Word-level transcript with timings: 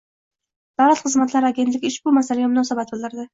Davlat 0.81 1.01
xizmatlari 1.07 1.49
agentligi 1.51 1.93
ushbu 1.97 2.15
masalaga 2.17 2.49
munosabat 2.55 2.95
bildirdi 2.97 3.29